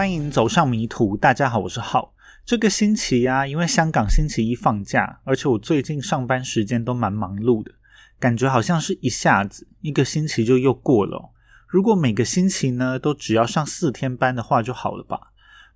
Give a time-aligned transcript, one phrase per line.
[0.00, 1.14] 欢迎走上迷途。
[1.14, 2.14] 大家好，我是浩。
[2.46, 7.72] 这个星期呀，因为香港星期一放假，而且我最近上班时间都蛮忙碌的，
[8.18, 11.34] 感觉好像是一下子一个星期就又过了。
[11.68, 15.20] 如果每个星期呢都只要上四天班的话就好了吧？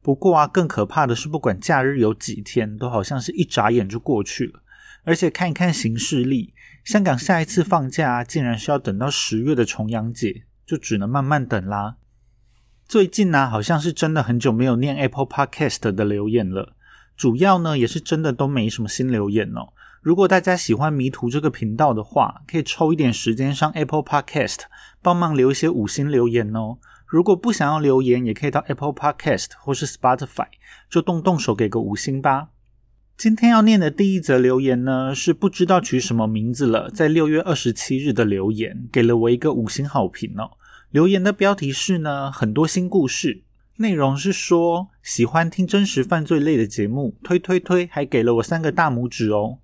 [0.01, 4.63] 不过啊，更可怕的是，不管假日有几天，都好像是一眨眼就过去了。
[5.03, 11.97] 而且看一看行事历，香港下一次放假竟然是要等到十月的重阳节，就只能慢慢等啦。
[12.95, 16.75] 最近呢，好像是真的很久没有念 Apple Podcast 的留言了。
[17.17, 19.73] 主要呢，也是真的都没什么新留言哦。
[20.01, 24.59] 如果大家喜欢迷途这个频道的话，可以抽一点时间上 Apple Podcast
[25.03, 26.79] 帮忙留一些五星留言哦。
[27.05, 30.47] 如果不想要留言，也可以到 Apple Podcast 或是 Spotify
[30.89, 32.51] 就动动手给个五星吧。
[33.17, 40.53] 今天要念的第一则留言呢，是不知道取什么名字了，在六月二十七日的留言，给了我一个五星好评哦。
[40.95, 43.43] 留言的标题是呢，很多新故事，
[43.79, 49.59] 内容是说喜欢听真实犯罪类的节目，推推推，还给了我三个大拇指哦。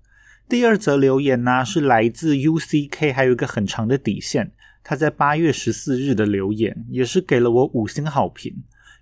[0.49, 4.51] 第二则留言呢是来自 UCK，还有一个很长的底线，
[4.83, 8.53] 他在八月十四日的留言也是给了我五星好评。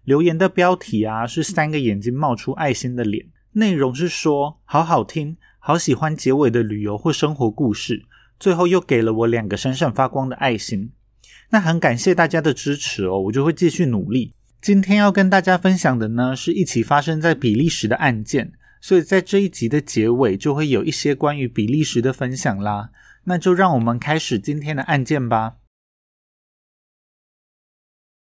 [0.04, 8.06] 留言的标题啊是三个眼睛冒出爱心的脸，内容是说好好听，好喜欢结尾的旅游或生活故事，
[8.40, 10.92] 最后又给了我两个闪闪发光的爱心。
[11.52, 14.36] 那很感谢大家的支持哦，我就会继续努力。
[14.62, 22.92] 今天要跟大家分享的呢，是一起发生在比利时的案件，所以在这一集的结尾就会有一些关于比利时的分享啦。
[23.24, 25.56] 那就让我们开始今天的案件吧。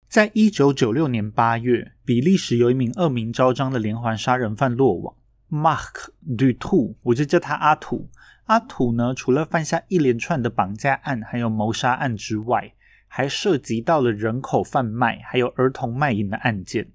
[0.07, 5.15] 在一九九六年八月，比利时有一名恶名昭彰的连环杀人犯落网
[5.49, 8.09] ，Mark Dutu，我就叫他阿土。
[8.45, 12.73] 阿土呢，除了犯下一连串的绑架案还有谋杀案之外，
[13.13, 16.87] 还涉及到了人口贩卖，还有儿童卖淫的案件。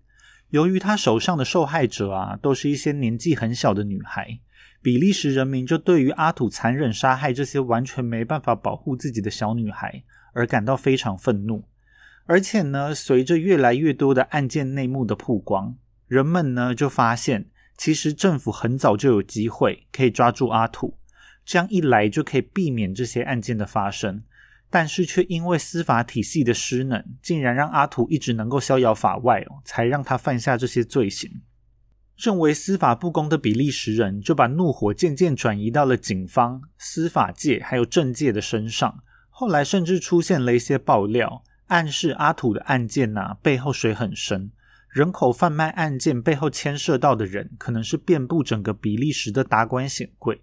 [0.49, 4.39] 由于他手上的受害者啊，都是一些年纪很小的女孩，
[4.81, 11.63] 比利时人民就对于阿土残忍杀害这些完全没办法保护自己的小女孩而感到非常愤怒。
[12.25, 15.77] 而且呢，随着越来越多的案件内幕的曝光，
[16.09, 20.97] 人们呢就发现，其实政府很早就有机会可以抓住阿土，
[21.45, 24.23] 这样一来就可以避免这些案件的发生。
[24.69, 31.43] 但是却因为司法体系的失能，竟然让阿土一直能够逍遥法外哦，才让他犯下这些罪行。
[32.17, 39.03] 认为司法不公的比利时人就把怒火渐渐转移到了警方、司法界还有政界的身上。
[39.29, 44.51] 后来甚至出现了一些爆料，暗示阿土的案件呐背后水很深，
[44.89, 50.43] 人口贩卖案件背后牵涉到的人可能是遍布整个比利时的达官显贵。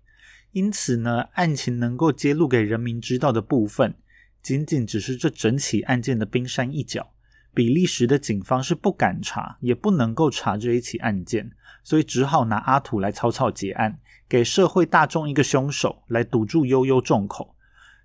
[0.52, 3.96] 因此呢，案情能够揭露给人民知道的部分。
[4.44, 7.14] 仅仅只是这整起案件的冰山一角，
[7.54, 11.50] 比利时的警方是不敢查，也不能够查这一起案件，
[11.82, 17.56] 所以只好拿阿土来草草结案，给社会大众一个凶手来堵住悠悠众口。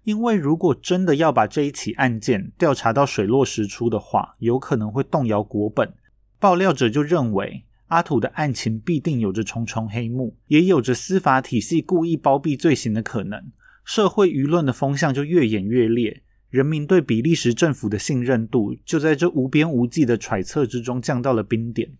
[0.04, 5.93] 因为如果真的要把这一起案件调查到水落石出的话，有可能会动摇国本。
[6.38, 13.50] 爆料者就认为阿土的案情必定有着重重黑幕，也有着司法体系故意包庇罪行的可能，
[13.84, 16.22] 社会舆论的风向就越演越烈。
[16.51, 21.93] 人民对比利时政府的信任度就在这无边无际的揣测之中降到了冰点。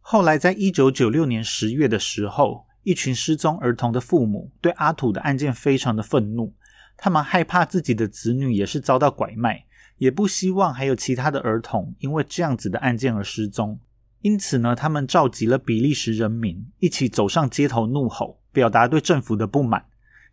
[0.00, 6.52] 后来，在一九九六年十月的时候，一群失踪儿童的父母对阿土的案件非常的愤怒，
[6.96, 9.64] 他们害怕自己的子女也是遭到拐卖，
[9.98, 13.78] 也不希望还有其他的儿童因为这样子的案件而失踪。
[14.22, 19.84] 因此呢，他们召集了比利时人民一起走上街头怒吼，表达对政府的不满。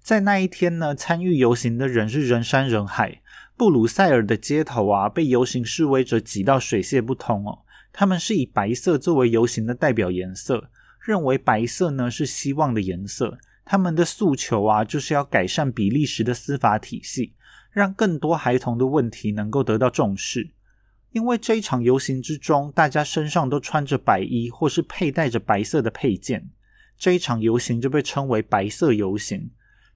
[0.02, 3.22] 在那一天呢，参与游行的人是人山人海。
[3.56, 7.59] 布鲁塞尔的街头啊，被游行示威者挤到水泄不通哦。
[7.91, 10.70] 他们是以白色作为游行的代表颜色，
[11.00, 13.38] 认为白色呢是希望的颜色。
[13.64, 17.34] 他们的诉求啊，就是要改善比利时的司法体系，
[17.72, 20.49] 让更多孩童的问题能够得到重视。
[21.11, 26.49] 因为这一场游行之中，大家身上都穿着白衣，或是佩戴着白色的配件，
[26.97, 29.52] 这一场游行就被称为白色游行。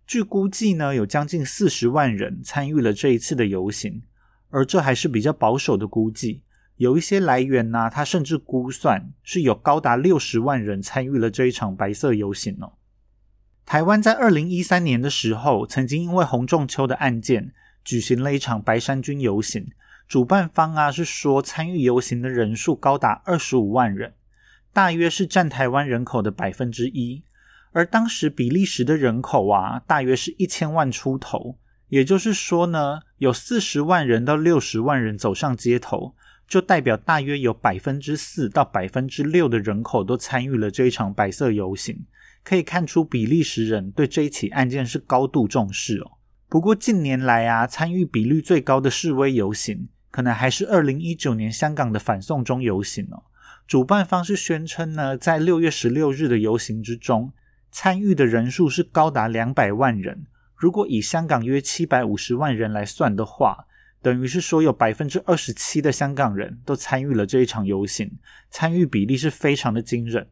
[0.08, 4.02] 据估计呢，有将近四十万人参与了这一次的游行，
[4.50, 6.44] 而这还是比较保守的估计。
[6.78, 12.72] 有一些来源呢，他甚至估算是有高达六十万人参与了这一场白色游行哦。
[13.66, 17.52] 台湾在二零一三年的时候，曾经因为洪仲秋的案件
[17.84, 19.68] 举行了一场白衫军游行，
[20.08, 24.14] 主办方啊是说参与游行的人数高达二十五万人，
[24.72, 27.24] 大约是占台湾人口的百分之一。
[27.78, 31.60] 而当时比利时的人口啊，大约是一千万出头，
[31.90, 36.16] 也就是说呢，有四十万人到六十万人走上街头，
[36.48, 42.04] 就代表大约有百分之四到百分之六的人口都参与了这一场白色游行。
[42.44, 46.14] 可以看出，比利时人对这一起案件是高度重视哦。
[46.50, 53.22] 不过近年来啊，参与比率最高的示威游行，可能还是二零一九年香港的反送中游行哦。
[53.68, 57.34] 主办方是宣称呢，在六月十六日的游行之中，
[57.72, 60.26] 参与的人数是高达两百万人。
[60.56, 63.66] 如果以香港约七百五十万人来算的话，
[64.02, 68.18] 等于是说有百分之二十七的香港人都参与了这一场游行，
[68.50, 70.28] 参与比例是非常的惊人。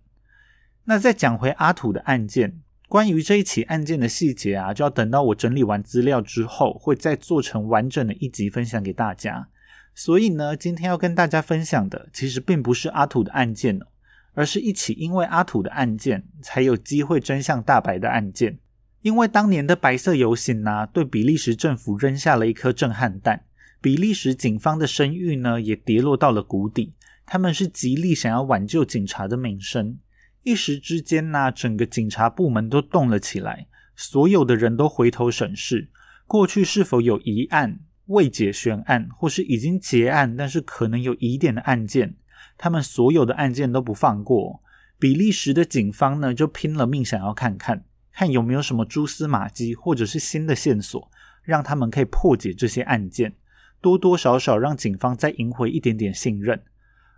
[0.85, 9.49] 那再讲回阿土的案件，关于这一起案件的细节啊，就要等到我整理完资料之后，会再做成完整的一集分享给大家。
[9.93, 13.87] 所以呢，今天要跟大家分享的，其实并不是阿土的案件哦，
[14.35, 18.59] 而是一起因为阿土的案件才有机会真相大白的案件。
[19.01, 23.45] 因为当年的白色游行呢，对比利时政府扔下了一颗震撼弹，
[23.81, 26.93] 比利时警方的声誉呢，也跌落到了谷底。
[27.25, 29.97] 他们是极力想要挽救警察的名声。
[30.43, 35.89] 一时之间呢，整个警察部门都动了起来，所有的人都回头审视
[36.27, 42.15] 过去是否有疑案、未解悬案，或是已经结案但是可能有疑点的案件。
[42.57, 44.61] 他们所有的案件都不放过。
[44.97, 51.11] 比利时的警方呢，就拼了命想要看看，看有没有什么蛛丝马迹，或者是新的线索，
[51.43, 53.35] 让他们可以破解这些案件，
[53.81, 56.61] 多多少少让警方再赢回一点点信任。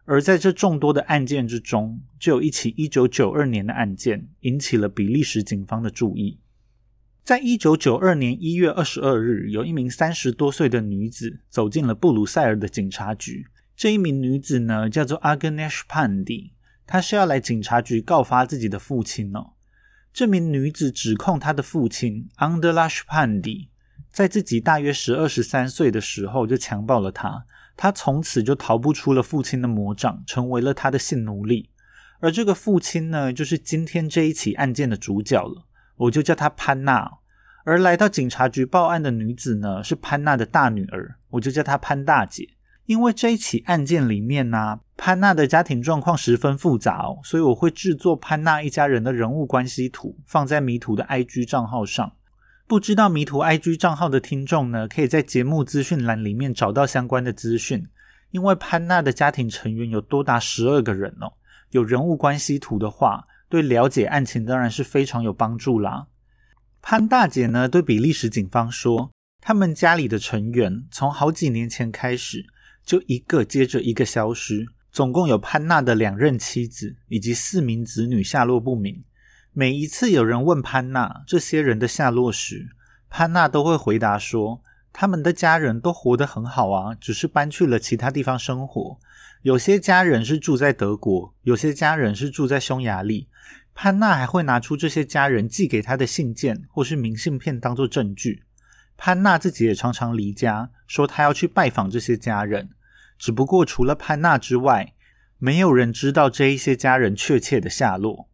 [0.05, 6.39] 而在这众多的案件之中，就有一起一九九二年的案件引起了比利时警方的注意。
[7.23, 13.45] 在一九九二年一月二十二日，有一名三十多岁的女子走进了布鲁塞尔的警察局。
[13.77, 16.53] 这一名女子呢，叫做 Agnes Pandy，
[16.87, 19.51] 她是要来警察局告发自己的父亲哦。
[20.11, 23.67] 这名女子指控她的父亲 Andras Pandy
[24.09, 27.45] 在自己大约十二十三岁的时候就强暴了她。
[27.75, 31.69] 她从此就逃不出了父亲的魔掌，成为了他的性奴隶。
[32.19, 35.67] 而这个父亲呢，就是今天这一起案件的主角了。
[35.97, 37.19] 我就叫她潘娜。
[37.63, 42.56] 而来到警察局报案的女子呢，是潘娜的大女儿，我就叫她潘大姐。
[42.87, 52.11] 因为这一起案件里面呢，潘娜的家庭状况十分复杂哦，所以我会制作潘娜一家人的人物关系图，放在迷途的 IG 账号上。
[52.65, 57.85] 不知道迷途 IG 账号的听众呢，可以在节目资讯栏里面找到相关的资讯。
[58.31, 61.31] 因为潘娜的家庭成员有多达十二个人哦，
[61.71, 66.07] 有人物关系图的话，对了解案情当然是非常有帮助啦。
[66.81, 69.11] 潘大姐呢，对比利时警方说，
[69.41, 72.45] 他们家里的成员从好几年前开始，
[72.87, 79.03] 就一个接着一个消失，总共有潘娜的两任妻子以及四名子女下落不明。
[79.51, 82.69] 每一次有人问潘娜这些人的下落时，
[83.09, 84.61] 潘娜都会回答说
[84.93, 88.97] ：“他们的家人都活得很好啊，只是搬去了其他地方生活。
[89.41, 93.27] 有些家人是住在德国，有些家人是住在匈牙利。”
[93.75, 98.43] 潘娜还会拿出这些家人寄给她的信件或是明信片当做证据。
[98.95, 102.69] 潘娜自己也常常离家，说她要去拜访这些家人。
[103.17, 104.93] 只不过除了潘娜之外，
[105.37, 108.27] 没有人知道这一些家人确切的下落。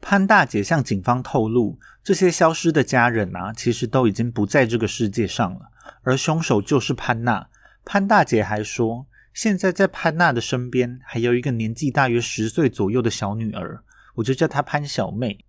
[0.00, 5.70] 潘大姐向警方透露，这些消失的家人啊，其实都已经不在这个世界上了，
[6.02, 7.48] 而凶手就是潘娜。
[7.84, 13.82] 潘大姐还说，现在在潘娜的身边还有一个年纪大约十岁左右的小女儿，
[14.16, 15.44] 我就叫她潘小妹。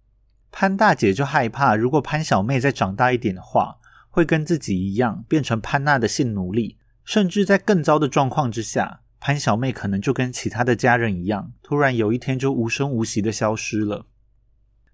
[0.51, 3.77] 潘大姐就害怕，如果潘小妹再长大一点的话，
[4.10, 14.07] 会跟自己一样变成潘娜的性奴隶，甚至在更糟的状况之下，潘小妹可能就跟其他的家人一样，突然有一天就无声无息的消失了。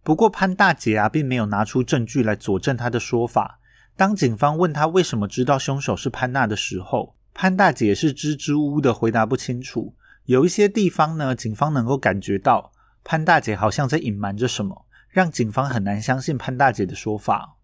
[0.04, 3.60] 不过潘大姐啊，并没有拿出证据来佐证她的说法。
[3.96, 9.96] 当警方问她为什么知道凶手是潘娜的时候，潘大姐是支支吾吾的回答不清楚。
[10.26, 12.72] 有一些地方呢，警方能够感觉到
[13.04, 17.56] 潘大姐好像在隐瞒着什么，让警方很难相信潘大姐的说法。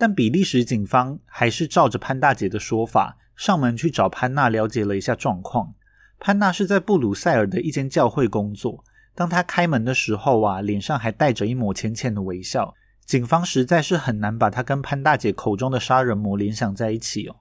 [0.00, 5.74] 但比利时警方还是照着潘大姐的说法上门去找潘娜，了解了一下状况。
[6.18, 8.82] 潘娜是在布鲁塞尔的一间教会工作。
[9.14, 12.72] 当她开门的时候啊，脸上还带着一抹浅浅的微笑。
[13.04, 17.36] 警方实在是很难把她跟潘大姐口中的杀人魔联想在一起哦。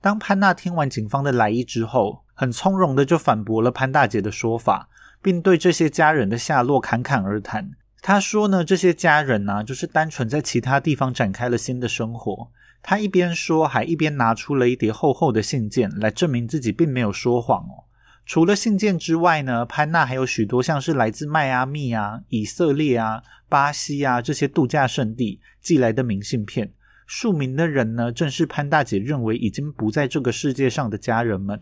[0.00, 4.88] 当潘娜听完警方的来意之后，很从容的就反驳了潘大姐的说法，
[5.22, 7.70] 并对这些家人的下落侃侃而谈。
[8.02, 12.50] 他说呢，这些家人呢，就是单纯在其他地方展开了新的生活。
[12.82, 17.84] 他一边说，还一边拿出了一叠厚厚的信件来证明自己并没有说谎哦。
[18.26, 26.72] 除了信件之外呢，潘娜还有许多像是来自迈阿密啊、以色列啊、巴西啊这些度假胜地寄来的明信片。
[27.06, 31.60] 署名的人呢，正是潘大姐认为已经不在这个世界上的家人们。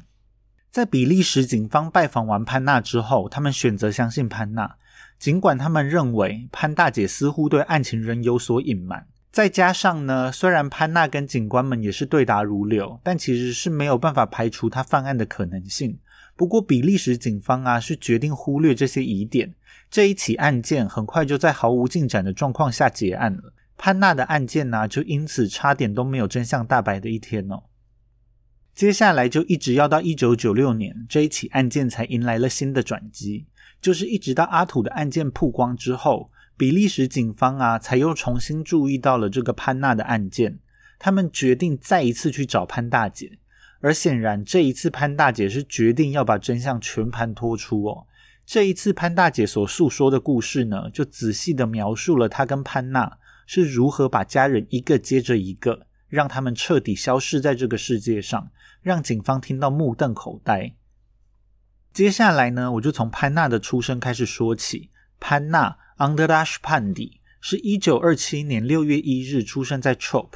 [0.70, 4.76] 在比利时警方拜访完潘娜之后，他们选择相信潘娜，
[5.21, 9.07] 尽管他们认为潘大姐似乎对案情仍有所隐瞒。
[9.31, 15.99] 再加上呢，虽然潘娜跟警官们也是对答如流，但其实是没有办法排除她犯案的可能性。
[16.35, 19.55] 不过，比利时警方啊是决定忽略这些疑点，
[19.91, 23.53] 这一起案件很快就在毫无进展的状况下结案了。
[23.77, 27.65] 潘娜的案件呢，就因此差点都没有真相大白的一天哦。
[28.75, 33.47] 接下来就一直要到一九九六年，这一起案件才迎来了新的转机。
[33.80, 40.58] 就是一直到阿土的案件曝光之后，比利时警方啊才又重新注意到了这个潘娜的案件。
[40.99, 43.38] 他们决定再一次去找潘大姐，
[43.80, 48.06] 而显然这一次潘大姐是决定要把真相全盘托出哦。
[48.44, 58.50] 这一次潘大姐所诉说的故事呢，就仔细的描述了她跟潘娜是如何把家人一个接着一个，让他们彻底消失在这个世界上。
[58.82, 60.75] 让警方听到目瞪口呆。
[61.92, 64.90] 接下来呢，我就从潘娜的出生开始说起。
[65.18, 70.28] 潘娜 Andras Pandi 是一九二七年六月一日出生在 Trop。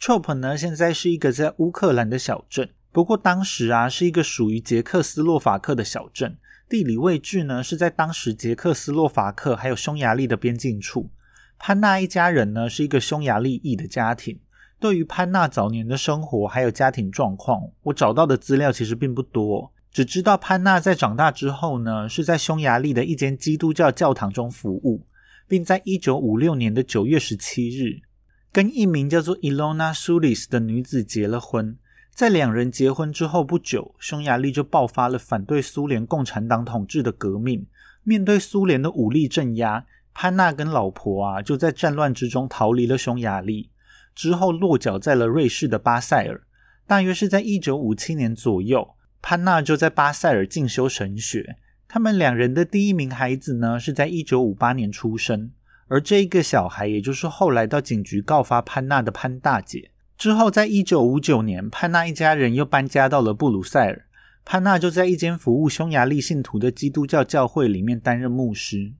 [0.00, 6.36] Trop 呢，现在是一个在乌克兰的小镇，不过当时啊，是一个属于捷克斯洛伐克的小镇。
[6.68, 11.08] 地理位置呢，是在当时捷克斯洛伐克还有匈牙利的边境处。
[11.58, 14.40] 潘娜一家人呢，是一个匈牙利裔的家庭。
[14.78, 25.06] 对于潘娜早年的生活还有家庭状况，我找到的资料其实并不多，只知道潘娜在长大之后呢，是在匈牙利的一间基督教教堂中服务，
[25.48, 28.02] 并在一九五六年的九月十七日，
[28.52, 31.78] 跟一名叫做 Ilona Sulis 的女子结了婚。
[32.14, 37.66] 在两人结婚之后不久，匈牙利就爆发了反对苏联共产党统治的革命。
[38.02, 43.70] 面对苏联的武力镇压，潘娜跟老婆啊就在战乱之中逃离了匈牙利。
[44.14, 46.42] 之后落脚在了瑞士的巴塞尔，
[46.86, 48.90] 大约是在一九五七年左右，
[49.28, 51.56] 潘娜就在巴塞尔进修神学。
[51.88, 55.50] 他们两人的第一名孩子呢，是在一九五八年出生，
[55.88, 59.90] 而这一个小孩，也就是后来到警局告发潘娜的潘大姐。
[60.16, 64.06] 之后，在一九五九年，潘娜一家人又搬家到了布鲁塞尔，
[64.44, 68.92] 潘娜就在一间服务匈牙利信徒的基督教教会里面担任牧师。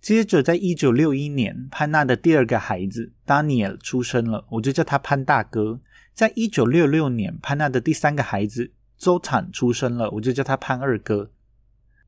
[0.00, 5.80] 接着，在一九六一年，潘娜的第二个孩子 Daniel 出生了，我就叫他潘大哥。
[6.14, 11.30] 在一九六六年，潘娜的第三个孩子周坦出生了，我就叫他潘二哥。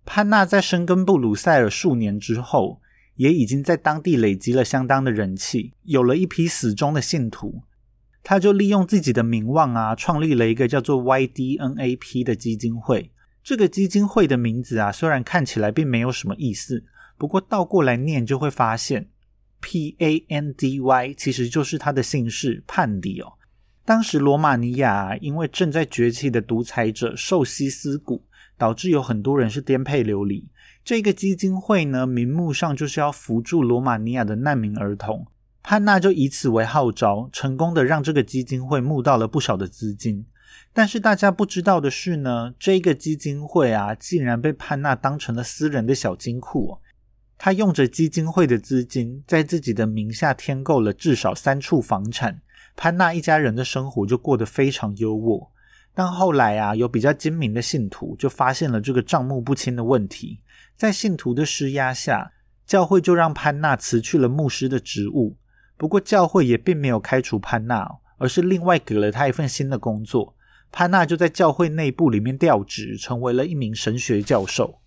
[0.05, 2.83] 潘娜在生根布鲁塞尔数年之后，
[3.17, 7.63] 也已经在当地累积了相当的人气，有了一批死忠的信徒。
[8.23, 13.11] 他就利用自己的名望啊，创立了一个叫做 YDNAP 的基金会。
[13.43, 16.85] 这个基金会的名字啊，虽然看起来并没有什么意思。
[17.17, 19.09] 不过倒过来念就会发现
[19.61, 23.33] ，P A N D Y 其实就是他的姓氏潘迪哦。
[23.85, 28.25] 当时罗马尼亚因为正在崛起的独裁者受西斯古，
[28.57, 30.49] 导致有很多人是颠沛流离。
[30.85, 35.27] 这个基金会呢，名目上就是要扶助罗马尼亚的难民儿童。
[35.63, 40.27] 潘娜就以此为号召，成功的让这个基金会募到了不少的资金。
[40.73, 46.79] 但是大家不知道的是呢，这个基金会啊，竟然被潘娜当成了私人的小金库。
[47.39, 52.41] 他用着基金会的资金，在自己的名下添购了至少三处房产，
[52.77, 55.49] 潘娜一家人的生活就过得非常优渥。
[55.95, 60.41] 但后来啊，有比较精明的信徒就发现了这个账目不清的问题，
[60.75, 62.33] 在信徒的施压下，
[62.67, 65.37] 教会就让潘娜辞去了牧师的职务。
[65.77, 70.35] 不过教会也并没有开除潘娜，而是另外给了他一份新的工作。
[70.71, 74.79] 潘娜就在教会内部里面调职，成为了一名神学教授。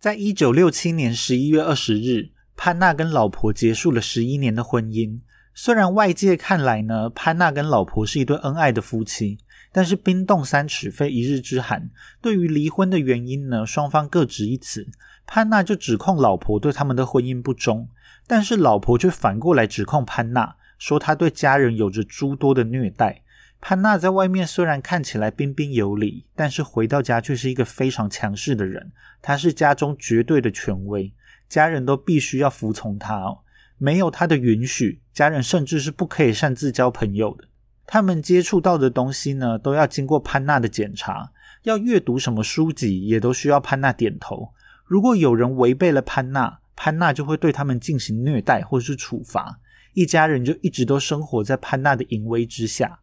[0.00, 5.20] 在一九六七年十一月二十日，潘娜跟老婆结束了十一年的婚姻。
[5.62, 9.36] 虽然外界看来呢，潘娜跟老婆是一对恩爱的夫妻，
[9.70, 11.90] 但是冰冻三尺非一日之寒。
[12.22, 14.88] 对于离婚的原因呢，双方各执一词。
[15.26, 17.86] 潘娜就指控老婆对他们的婚姻不忠，
[18.26, 23.20] 但是老婆却反过来指控潘娜，说她对家人有着诸多的虐待。
[23.60, 28.90] 潘娜在外面虽然看起来彬彬有礼，但是回到家却是一个非常强势的人。
[29.20, 31.12] 她是家中绝对的权威，
[31.50, 33.40] 家人都必须要服从她哦。
[33.82, 37.44] 没有他的允许，家人甚至是不可以擅自交朋友的。
[37.86, 41.32] 他们接触到的东西呢，都要经过潘娜的检查。
[41.62, 44.50] 要阅读什么书籍，也都需要潘娜点头。
[44.84, 49.58] 如果有人违背了潘娜，潘娜就会对他们进行虐待或是处罚。
[49.94, 53.00] 一家人就一直都生活在潘娜的淫威之下。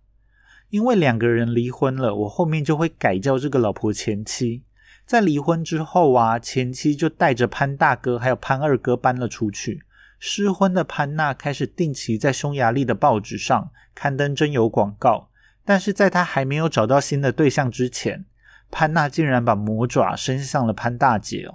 [0.70, 4.62] 因为两个人离婚了，我后面就会改叫这个老婆前妻。
[5.08, 9.82] 在离婚之后啊，前妻就带着潘大哥还有潘二哥搬了出去。
[10.20, 15.30] 失婚的潘娜开始定期在匈牙利的报纸上刊登征友广告。
[15.64, 18.26] 但是在她还没有找到新的对象之前，
[18.72, 21.50] 潘娜竟然把魔爪伸向了潘大姐。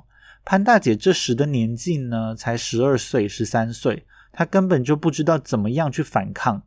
[0.44, 6.62] 潘大姐这时的年纪呢，才十二岁、十三岁，她根本就不知道怎么样去反抗。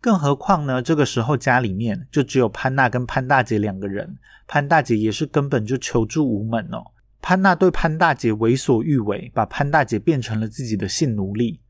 [0.00, 4.16] 更何况呢，这个时候家里面就只有潘娜跟潘大姐两个人，
[4.46, 6.82] 潘大姐也是根本就求助无门哦。
[7.22, 11.60] 潘娜对潘大姐为所欲为，把潘大姐变成了自己的性奴隶。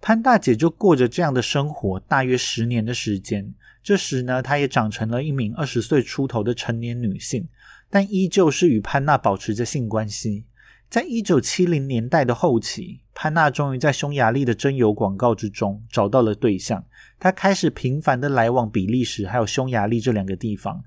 [0.00, 3.52] 潘大姐就过着这样的生活，大约十年的时间。
[3.82, 7.46] 这时呢，她也长成了一名二十岁出头的成年女性，
[7.90, 10.44] 但依旧是与潘娜保持着性关系。
[10.88, 16.84] 在一九七零年代的后期，潘娜终于在匈牙利的征友广告之中找到了对象。
[17.18, 20.82] 她开始频繁的来往比利时还有匈牙利这两个地方。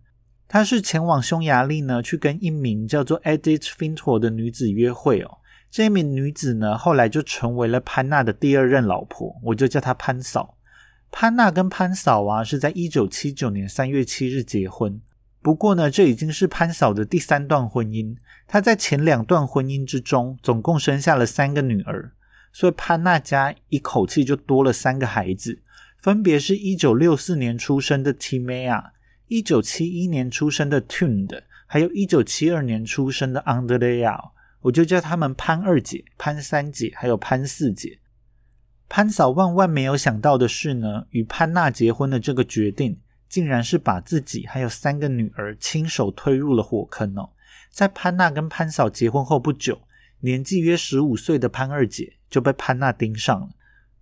[0.54, 5.40] 她是前往匈牙利呢，去跟一名叫做 Edith Fintor 的女子约会哦。
[5.72, 10.56] 这名女子呢，后来就成为了潘娜的第二任老婆，我就叫她潘嫂。
[11.10, 15.02] 潘娜跟潘嫂啊，是在一九七九年三月七日结婚。
[15.42, 18.16] 不过呢，这已经是潘嫂的第三段婚姻。
[18.46, 22.12] 她在前两段婚姻之中，总共生下了三个女儿，
[22.52, 25.64] 所以潘娜家一口气就多了三个孩子，
[25.98, 28.92] 分别是一九六四年出生的 Timea，
[29.34, 34.30] 一九七一年出生的 Tund，还有一九七二年出生的 Andrea。
[34.62, 37.98] 我就叫他们潘二姐、潘三姐，还有潘四姐。
[38.88, 43.00] 潘嫂万万没有想到的是呢，与潘娜结婚的这个决定。
[43.28, 47.32] 竟然是把自己还有三个女儿亲手推入了火坑哦！
[47.72, 49.82] 在潘娜跟潘嫂结婚后不久，
[50.20, 53.50] 年纪约十五岁的潘二姐就被潘娜盯上了，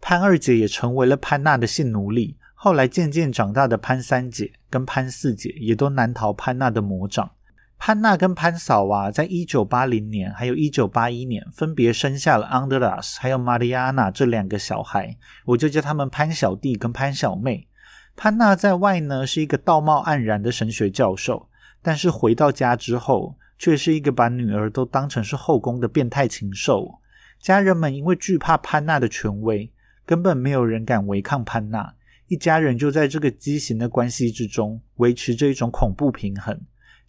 [0.01, 2.35] 潘二姐也成为了潘娜的性奴隶。
[2.63, 7.31] 后来渐渐长大的潘三姐跟潘四姐也都难逃潘娜的魔掌。
[7.79, 17.67] 潘娜跟潘嫂啊，在一九八零年还有一九八一年分别生下了安德拉斯还有玛丽亚娜这两个小孩，我就叫他们潘小弟跟潘小妹。
[18.15, 21.49] 潘娜在外呢是一个道貌岸然的神学教授，
[21.81, 26.99] 但是回到家之后，却是一个把女儿都当成是后宫的变态禽兽。
[27.39, 29.71] 家人们因为惧怕潘娜的权威，
[30.05, 31.95] 根本没有人敢违抗潘娜。
[32.31, 36.57] 一家人就在这个畸形的关系之中维持着一种恐怖平衡。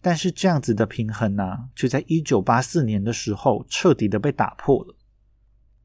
[0.01, 4.93] 但是这样子的平衡呢，却在一九八四年的时候彻底的被打破了。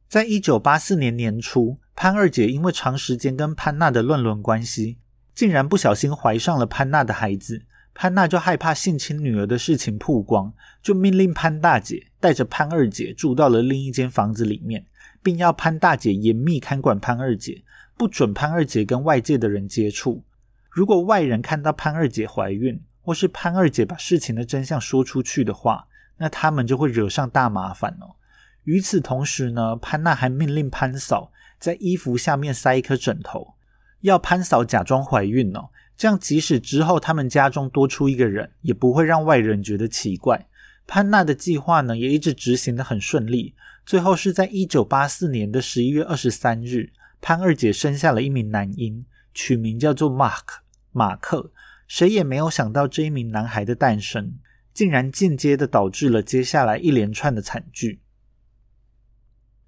[0.09, 4.99] 在一九八四年年初，潘二姐因为长时间跟潘娜的乱伦关系。
[5.37, 7.63] 竟然不小心怀上了潘娜的孩子，
[7.95, 14.85] 潘娜就害怕性侵女儿的事情曝光，就命令潘大姐带着潘二姐住到了另一间房子里面，
[15.23, 17.63] 并要潘大姐严密看管潘二姐，
[17.99, 20.25] 不准潘二姐跟外界的人接触。
[20.71, 28.15] 如果外人看到潘二姐怀孕，或是潘二姐把事情的真相说出去的话，那他们就会惹上大麻烦哦。
[28.63, 33.55] 与此同时呢，潘娜还命令潘嫂在衣服下面塞一颗枕头。
[34.03, 40.47] 要潘嫂假装怀孕哦，这样即使之后他们家中多出一个人，也不会让外人觉得奇怪。
[40.87, 43.55] 潘娜的计划呢，也一直执行的很顺利。
[43.85, 49.05] 最后是在一九八四年的十一月二十三日，潘二姐生下了一名男婴，
[49.35, 50.61] 取名叫做 Mark
[50.93, 51.53] 马克。
[51.87, 54.39] 谁也没有想到这一名男孩的诞生，
[54.73, 58.01] 竟然间接的导致了接下来一连串的惨剧。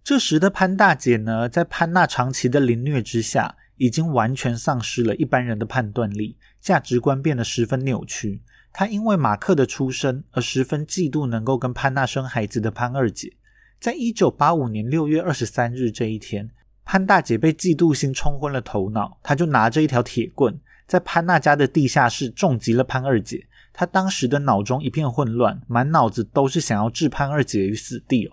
[0.02, 3.56] 这时的潘大姐呢，在潘娜长期的凌虐之下。
[3.80, 8.42] 已经完全丧失了一般人的判断力，价值观变得十分扭曲。
[8.74, 13.32] 她因为马克的出生而十分嫉妒能够跟潘娜生孩子的潘二姐。
[13.80, 16.50] 在一九八五年六月二十三日这一天，
[16.92, 23.46] 潘大姐被嫉妒心冲昏了头脑，她就拿着一条铁棍，在潘娜家的地下室重击了潘二姐。
[23.72, 28.32] 她当时的脑中一片混乱，满脑子都是想要置潘二姐于死地哦。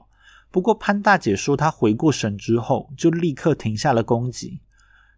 [0.49, 4.59] 不过潘大姐说，她回过神之后，就立刻停下了攻击。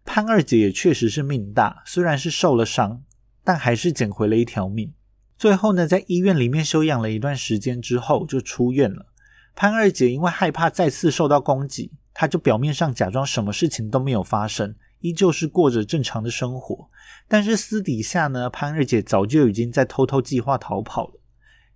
[0.04, 3.00] 潘二姐也确实是命大，虽然是受了伤，
[3.42, 4.92] 但还是捡回了一条命。
[5.38, 9.06] 最后呢，在医院里面休养了一段时间之后，就出院了。
[9.54, 16.88] 潘二姐因为害怕再次受到攻击，他就表面上假装什么事情都没有发生，依旧是过着正常的生活。
[17.28, 21.20] 但是私底下呢，潘二姐早就已经在偷偷计划逃跑了。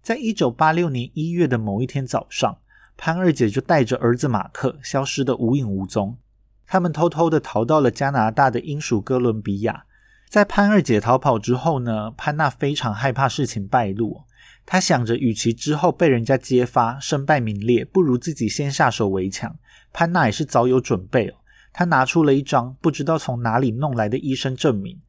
[0.03, 2.59] 在一九八六年一月的某一天早上，
[2.97, 6.19] 潘二姐就带着儿子马克消失的无影无踪。
[6.67, 9.85] 他们偷偷的逃到了加拿大的英属哥伦比亚。
[10.29, 14.23] 在潘二姐逃跑之后呢，潘娜非常害怕事情败露。
[14.67, 19.57] 她想着，与其之后被人家揭发身败名裂，不如自己先下手为强。
[19.95, 21.35] 潘娜也是早有准备哦。
[21.73, 25.01] 她拿出了一张不知道从哪里弄来的医生证明，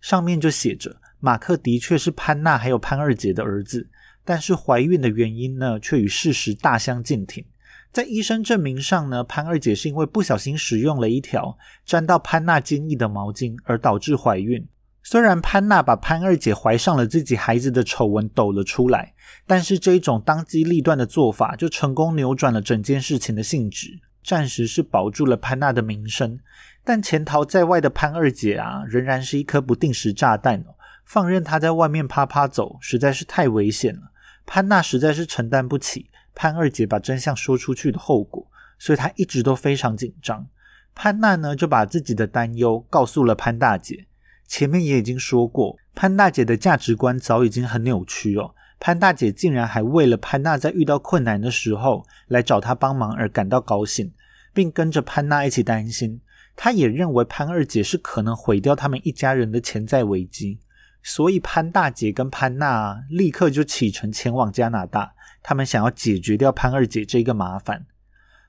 [0.00, 3.88] 上面就写着：马克的确是潘娜还有潘二姐的儿子，
[4.24, 7.44] 但是怀孕的原因呢，却与事实大相径庭。
[7.92, 14.66] 在医生证明上呢，潘二姐是因为不小心使用了一条沾到潘娜精液的毛巾而导致怀孕，
[15.04, 19.14] 虽然潘娜把潘二姐怀上了自己孩子的丑闻抖了出来，
[19.46, 26.40] 但是这一种当机立断的做法，就成功扭转了整件事情的性质，暂时是保住了潘娜的名声。
[26.82, 30.64] 但潜逃在外的潘二姐啊，仍然是一颗不定时炸弹。
[31.04, 34.10] 放任她在外面啪啪走，实在是太危险了。
[34.46, 38.46] 潘娜实在是承担不起潘二姐把真相说出去的后果，
[38.78, 40.46] 所以她一直都非常紧张。
[40.94, 44.06] 潘娜呢，就把自己的担忧告诉了潘大姐。
[44.46, 48.54] 前面也已经说过，潘大姐的价值观早已经很扭曲哦。
[48.80, 54.12] 潘大姐竟然还为了潘娜在遇到困难的时候来找她帮忙而感到高兴，
[54.52, 56.20] 并跟着潘娜一起担心。
[56.54, 60.58] 她也认为潘二姐是可能毁掉他们一家人的潜在危机，
[61.02, 67.86] 所以潘大姐跟潘娜立刻就启程前往加拿大，他们想要解决掉潘二姐这个麻烦。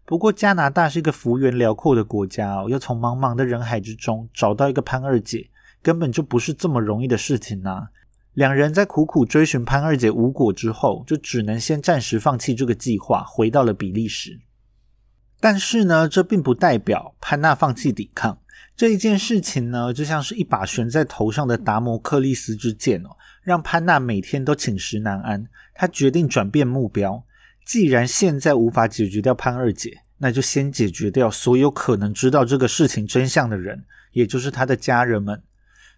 [0.05, 5.49] 不过加拿大是一个幅员辽阔的国家哦，要从茫茫的人海之中找到一个潘二姐。
[5.81, 7.89] 根本就不是这么容易的事情呐！
[8.35, 14.37] 两人在苦苦追寻潘二姐无果之后，就只能先暂时放弃这个计划，回到了比利时。
[15.39, 18.37] 但是呢，这并不代表潘娜放弃抵抗。
[18.75, 25.47] 这一件事情呢，就像是一把悬在头上的达摩克利斯之剑哦，让潘娜每天都寝食难安。
[25.73, 27.23] 她决定转变目标，
[27.65, 35.41] 既然现在无法解决掉潘二姐，那就先解决掉所有可能知道这个事情真相的人，也就是她的家人们。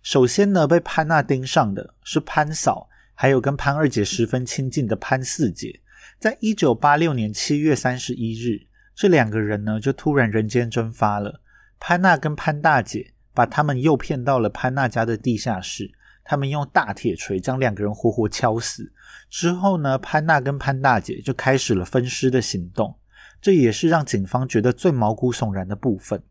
[0.10, 5.82] 首先呢，被潘娜盯上的是潘嫂，还有跟潘二姐十分亲近的潘四姐。
[6.17, 11.41] 在一九八六年七月三十一日，这两个人呢就突然人间蒸发了。
[11.78, 15.91] 潘娜跟潘大姐把他们诱骗到了潘娜家的地下室，
[16.24, 18.89] 他们用大铁锤将两个人活活敲死。
[19.30, 22.98] 之后呢，潘娜跟潘大姐就开始了分尸的行动，
[23.41, 26.24] 这也是让警方觉得最毛骨悚然的部分。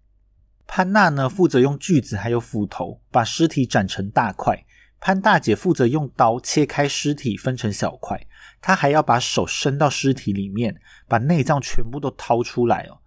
[0.69, 4.65] 潘娜呢，负责用锯子还有斧头把尸体斩成大块；
[5.01, 8.27] 潘大姐负责用刀切开尸体分成小块。
[8.61, 10.77] 她还要把手伸到尸体里面，
[11.07, 12.99] 把内脏全部都掏出来哦。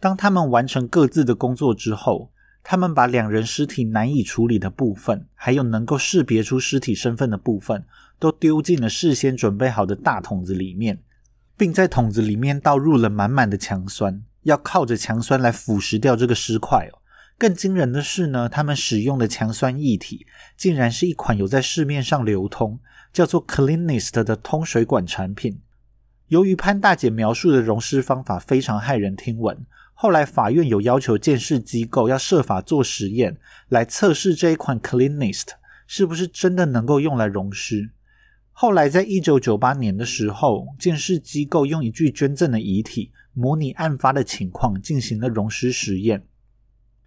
[0.00, 2.30] 当他们完成各自的工作之后，
[2.62, 7.84] 他们把两人尸体难以处理的部分，还有能够识别出尸体身份的部分，
[8.18, 11.02] 都丢进了事先准备好的大桶子里面，
[11.56, 16.98] 并在桶子里面倒入了满满的强酸，要靠着强酸来腐蚀掉这个尸块哦。
[17.38, 22.80] 更惊人的是呢，他们使用的强酸液体竟然是一款有在市面上流通、
[23.12, 25.60] 叫做 Cleanest 的通水管产品。
[26.26, 35.46] 由于潘大姐描述的溶尸方法非常骇人听闻，后来法院有要求鉴识机构要设法做实验，来测试这一款 Cleanest
[35.86, 37.90] 是不是真的能够用来溶尸。
[38.50, 46.24] 后来在一九九八年的时候，鉴识机构用一具捐赠的遗体模拟案发的情况，进行了溶尸实验。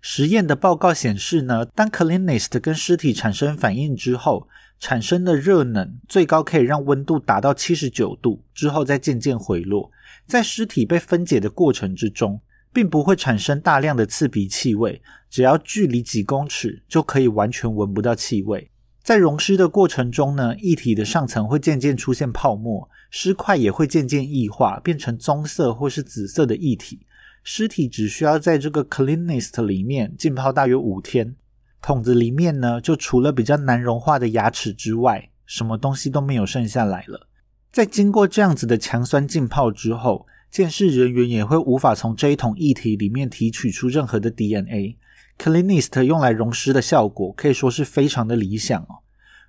[0.04, 4.48] 实验的报告显示呢，当 Cleanest 跟尸体产生反应之后，
[4.80, 9.92] 产生的热能最高可以让温度达到七十九度，之后再渐渐回落。
[10.26, 12.42] 在尸体被分解的过程之中，
[12.74, 18.72] 并不会产生大量的刺鼻气味，只要距离几公尺就可以完全闻不到气味。
[19.04, 27.00] 在溶尸的过程中呢，液体的上层会渐渐出现泡沫，尸块也会渐渐异化，变成棕色或是紫色的液体。
[27.44, 31.36] 尸体只需要在这个 Cleanest 里面浸泡大约五天，
[31.82, 37.28] 桶子里面呢，就除了比较难融化的牙齿之外，什么东西都没有剩下来了。
[37.72, 44.98] 在经过这样子的强酸浸泡之后，鉴识人员也会无法从这一桶液体里面提取出任何的 DNA。
[45.40, 49.02] Cleanest 用来溶尸的效果可以说是非常的理想哦。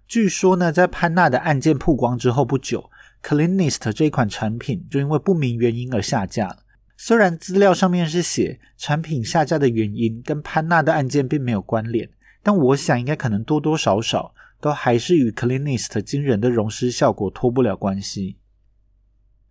[0.09, 2.89] 据说呢，在潘娜的案件曝光之后不久
[3.23, 6.62] ，Cleanest 这款产品就因为不明原因而下架了。
[7.05, 12.09] 虽然资料上面是写产品下架的原因跟潘娜的案件并没有关联，
[12.45, 18.37] 但我想应该可能多多少少都还是与 Cleanest 惊人的溶尸效果脱不了关系。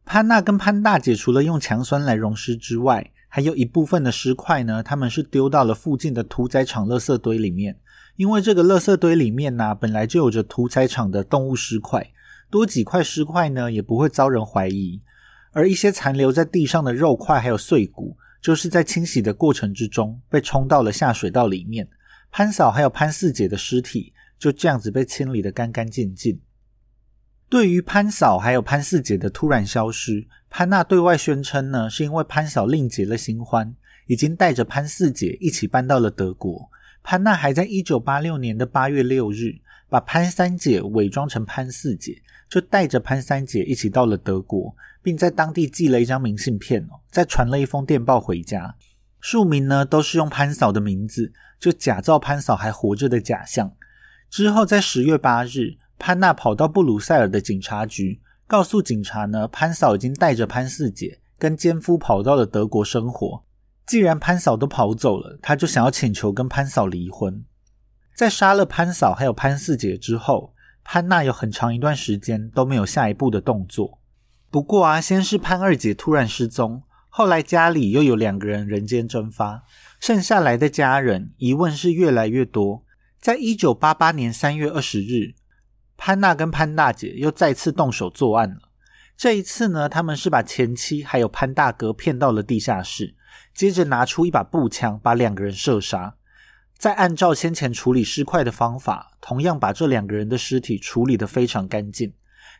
[0.06, 7.78] 潘娜跟潘大姐除了用强酸来溶尸之外，还有一部分的尸块呢，他们是丢到了附近的屠宰场垃圾堆里面，
[8.16, 12.14] 因为这个垃圾堆里面呢本来就有着屠宰场的动物尸块，
[12.50, 15.02] 多几块尸块呢也不会遭人怀疑。
[15.52, 21.88] 而一些残留在地上的肉块还有碎骨，就是在清洗的过程之中被冲到了下水道里面。
[22.32, 26.40] 潘嫂还有潘四姐的尸体就这样子被清理的干干净净。
[27.50, 33.76] 对于潘嫂还有潘四姐的突然消失，潘娜对外宣称呢，是因为潘嫂另结了新欢，
[34.08, 36.70] 已经带着潘四姐一起搬到了德国。
[37.04, 39.56] 潘娜还在一九八六年的八月六日，
[39.90, 44.74] 把潘三姐伪装成潘四姐，就带着潘三姐一起到了德国。
[45.04, 48.76] 并在当地寄了一张明信片哦，再传了一封电报回家，
[49.20, 53.72] 庶民呢都是用潘嫂的名字，就假造潘嫂还活着的假象。
[54.30, 63.44] 之后在十月八日，潘娜跑到布鲁塞尔的警察局，告诉警察呢，潘嫂已经带着潘四姐跟奸夫跑到了德国生活。
[63.86, 67.44] 既然潘嫂都跑走了，他就想要请求跟潘嫂离婚。
[68.16, 74.00] 在杀了潘嫂还有潘四姐之后，潘娜有很长一段时间都没有下一步的动作。
[74.52, 79.64] 不过啊，先是潘二姐突然失踪，后来家里又有两个人人间蒸发，
[80.02, 82.84] 剩下来的家人疑问是越来越多。
[83.22, 85.36] 在一九八八年三月二十日，
[85.96, 88.58] 潘娜跟潘大姐又再次动手作案了。
[89.16, 93.16] 这一次呢，他们是把前妻还有潘大哥骗到了地下室，
[93.54, 96.16] 接着拿出一把步枪把两个人射杀，
[96.78, 102.12] 再按照先前处理尸块的方法，同样把这两个人的尸体处理得非常干净。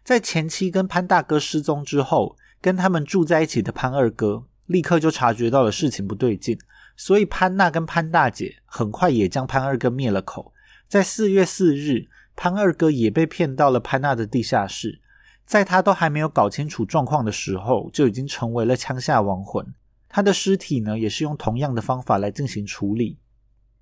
[0.04, 6.58] 在前妻跟潘大哥失踪之后，跟他们住在一起的潘二哥立刻就察觉到了事情不对劲，
[6.98, 10.54] 所以潘娜跟潘大姐很快也将潘二哥灭了口。
[10.88, 15.00] 在四月四日，潘二哥也被骗到了潘娜的地下室，
[15.46, 19.66] 在他都还没有搞清楚状况的时候，就已经成为了枪下亡魂。
[20.10, 23.20] 他的尸体呢，也是用同样的方法来进行处理，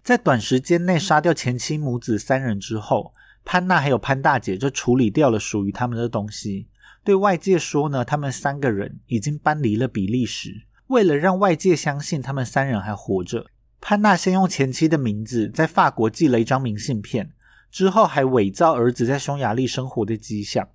[0.03, 3.13] 在短时间内杀掉前妻母子三人之后。
[3.51, 6.67] 潘娜还有潘大姐就处理掉了属于他们的东西，
[7.03, 10.67] 对外界说呢，他们三个人已经搬离了比利时。
[10.85, 13.47] 为了让外界相信他们三人还活着，
[13.81, 17.31] 潘娜先用前妻的名字在法国寄了一张明信片，
[17.71, 20.69] 之后还伪造儿子在匈牙利生活的迹象。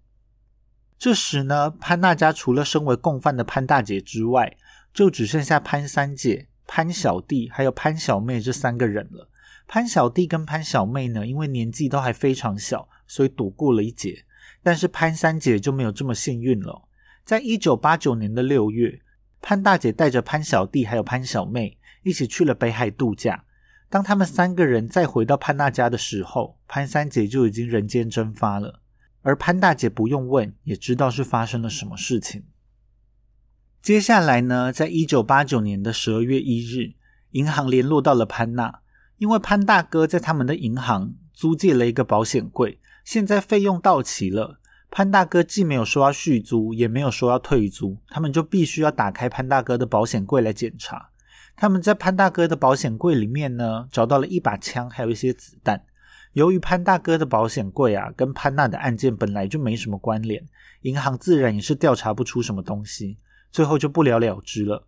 [0.98, 4.56] 这时呢，潘娜家除了身为共犯的潘大姐之外，
[4.92, 9.28] 就只剩下潘三姐、潘小弟还有潘小妹这三个人了。
[9.66, 14.24] 潘小弟跟潘小妹呢，因为年纪都还非常小，所以躲过了一劫。
[14.62, 16.88] 但是潘三姐就没有这么幸运了。
[17.24, 19.00] 在一九八九年的六月，
[19.40, 23.44] 潘大姐带着潘小弟还有潘小妹一起去了北海度假。
[23.88, 28.80] 当他们三个人再回到潘大家的时候，潘三姐就已经人间蒸发了。
[29.22, 32.44] 而潘大姐不用问也知道是发生了什么事情。
[33.80, 36.94] 接下来呢，在一九八九年的十二月一日，
[37.30, 38.80] 银行联络到了潘娜。
[39.18, 44.60] 因为潘大哥在他们的银行租借了一个保险柜，现在费用到期了。
[44.90, 51.10] 潘大哥既没有说要续租，也没有说要退租，他们就必须要打开潘大哥的保险柜来检查。
[51.56, 55.84] 他们在潘大哥的保险柜里面呢，找到了一把枪，还有一些子弹。
[56.32, 60.44] 由于潘大哥的保险柜啊，跟潘娜的案件本来就没什么关联，
[60.82, 63.18] 银行自然也是调查不出什么东西，
[63.52, 64.86] 最后就不了了之了。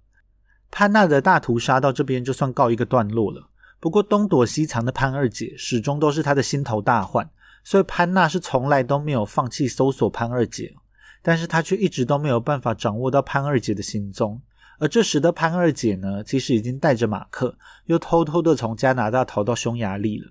[0.71, 3.49] 潘娜的大屠杀到这边就算告一个段落了。
[3.79, 7.29] 不过东躲西藏的潘二姐始终都是他的心头大患，
[7.63, 10.75] 所以潘娜是从来都没有放弃搜索潘二姐，
[11.23, 14.41] 但是他却一直都没有办法掌握到潘二姐的行踪。
[14.79, 20.31] 而这时的潘二姐呢，其实已经带着马克，又偷偷的从加拿大逃到匈牙利了。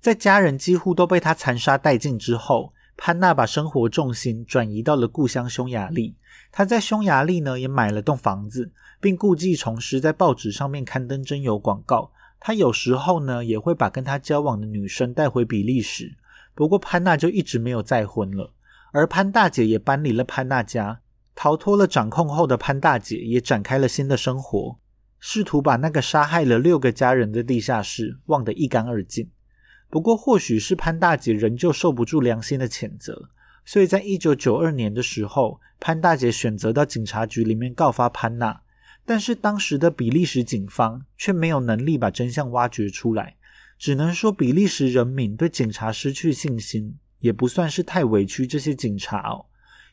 [0.00, 6.14] 在家人几乎都被他残杀殆尽之后，潘娜把生活重心转移到了故乡匈牙利。
[6.52, 12.10] 她在匈牙利呢，也买了栋房子，并故技重施，在报纸上面刊登征友广告。
[12.38, 16.16] 他有时候呢，也会把跟他交往的女生带回比利时。
[16.54, 18.52] 不过潘娜就一直没有再婚了，
[18.92, 21.00] 而潘大姐也搬离了潘娜家，
[21.34, 24.78] 逃脱了掌控后的潘大姐也展开了新的生活，
[25.18, 29.28] 试图把那个杀害了六个家人的地下室忘得一干二净。
[29.90, 33.28] 不过或许是潘大姐仍旧受不住良心的谴责，
[33.64, 38.60] 所以在一九九二年的时候，潘大姐选择到警察局里面告发潘娜。
[39.06, 43.36] 但是当时的比利时警方却没有能力把真相挖掘出来，
[43.78, 49.46] 只能说比利时人民对警察失去信心，也不算是太委屈这些警察哦。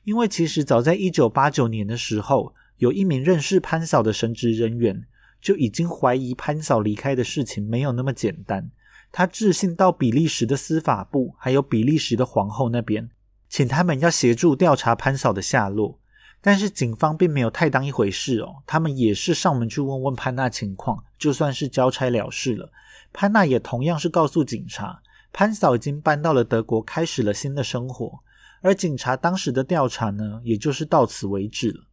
[0.04, 5.06] 因为其实早在一九八九年的时候，有一名认识潘嫂的神职人员
[5.40, 8.72] 就已经怀疑潘嫂离开的事情没有那么简单。
[9.12, 13.08] 他致信到比利时的司法部，还有比利时的皇后那边，
[13.48, 16.00] 请他们要协助调查潘嫂的下落。
[16.46, 22.70] 但是警方并没有太当一回事哦，他们也是上门去问问潘娜情况，就算是交差了事了。
[23.14, 25.02] 潘娜也同样是告诉警察，
[25.32, 28.20] 潘嫂已经搬到了德国，开始了新的生活。
[28.62, 31.86] 而警察当时的调查呢，也就是到此为止了。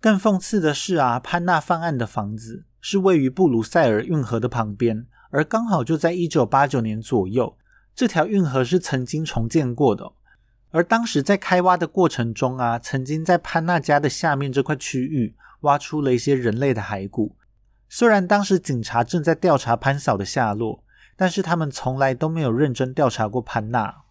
[0.00, 7.56] 更讽刺的是啊，潘娜犯案的房子是位于布鲁塞尔运河的旁边，而刚好就在一九八九年左右，
[7.94, 10.12] 这条运河是曾经重建过的。
[10.76, 17.34] 而当时在开挖的过程中啊，曾经在潘娜家的下面这块区域挖出了一些人类的骸骨。
[17.88, 20.84] 虽然当时警察正在调查潘嫂的下落，
[21.16, 24.02] 但是他们从来都没有认真调查过潘娜。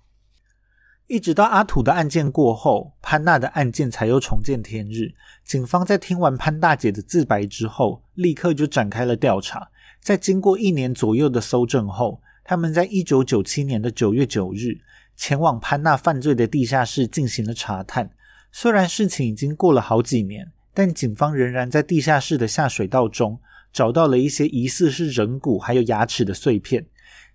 [1.06, 5.14] 一直到阿土的案件过后，潘娜的案件才又重见天日。
[5.44, 9.70] 警方在听完潘大姐的自白之后，立刻就展开了调查。
[10.02, 14.80] 在经过一年左右的搜证后，他们在一九九七年的九月九日
[15.16, 18.10] 前往潘娜犯罪的地下室进行了查探。
[18.52, 23.40] 虽然事情已经过了好几年，但警方仍然在地下室的下水道中
[23.74, 26.86] 找到了一些疑似是人骨还有牙齿的碎片。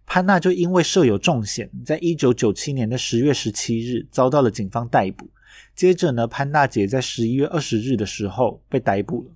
[0.06, 5.28] 潘娜就因为设有重险，在一九九七年的十月十七日遭到了警方逮捕。
[5.74, 9.30] 接着呢，潘娜姐在十一月二十日的时候被逮捕了。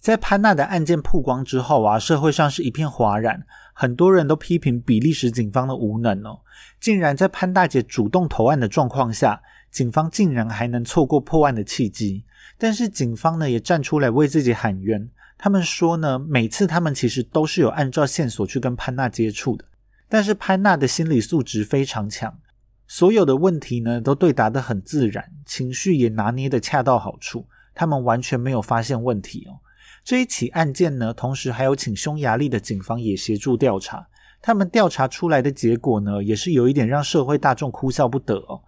[0.00, 3.46] 在潘娜的案件曝光之后啊，社会上是一片哗然，
[3.78, 6.40] 很多人都批评比利时警方的无能哦，
[6.80, 9.42] 竟然在潘大姐主动投案的状况下。
[9.68, 12.24] 警方竟然还能错过破案的契机，
[12.56, 15.10] 但是警方呢也站出来为自己喊冤。
[15.36, 19.66] 他们说呢，每次他们其实都是有按照线索去跟潘娜接触的，
[20.08, 22.38] 但是潘娜的心理素质非常强，
[22.86, 29.60] 所有的问题呢都对答的很自然，情绪也拿捏的恰到好处，他们完全没有发现问题哦。
[30.06, 34.06] 这一起案件呢，同时还有请匈牙利的警方也协助调查，
[34.40, 38.62] 他们调查出来的结果呢，也是有一点让社会大众哭笑不得哦。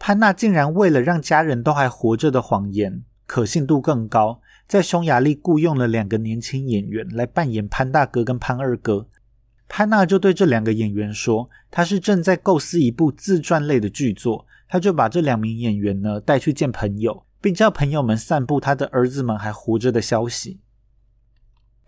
[0.00, 9.06] 潘娜竟然为了让家人都还活着的谎言可信度更高，在匈牙利雇佣了两个年轻演员来扮演潘大哥跟潘二哥。
[9.68, 20.58] 潘娜就对这两个演员说，他是正在构思一部自传类的剧作，他就把这两名演员呢带去见朋友，并叫朋友们散布他的儿子们还活着的消息。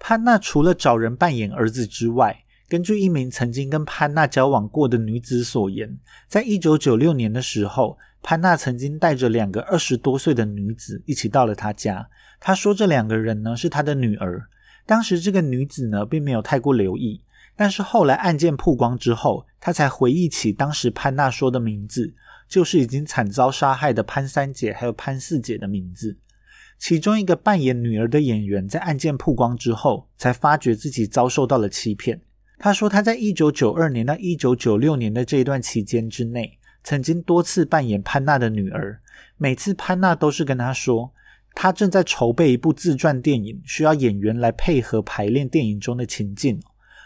[0.04, 12.04] 潘娜除了找人扮演儿子之外，根据一名曾经跟潘娜交往过的女子所言，在一九九六年的时候，潘娜曾经带着两个二十多岁的女子一起到了她家。
[12.40, 14.42] 她说这两个人呢是她的女儿。
[14.84, 17.22] 当时这个女子呢并没有太过留意，
[17.54, 22.12] 但是后来案件曝光之后，她才回忆起当时潘娜说的名字，
[22.48, 26.18] 就是已经惨遭杀害的潘三姐还有潘四姐的名字。
[26.83, 32.21] 其中一个扮演女儿的演员在案件曝光之后，才发觉自己遭受到了欺骗。
[32.59, 39.01] 他说，他在一九九二年到一九九六年的这一段期间之内，曾经多次扮演潘娜的女儿。
[39.37, 41.12] 每次潘娜都是跟他说，
[41.55, 46.61] 他正在筹备一部自传电影，需要演员来配合排练电影中的情境。